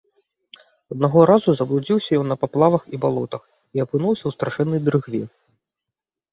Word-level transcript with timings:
Аднаго 0.95 1.19
разу 1.31 1.49
заблудзіўся 1.59 2.11
ён 2.23 2.33
на 2.33 2.39
паплавах 2.47 2.83
і 2.93 3.01
балотах 3.05 3.43
і 3.45 3.77
апынуўся 3.87 4.23
ў 4.27 4.31
страшэннай 4.41 4.81
дрыгве. 4.91 5.23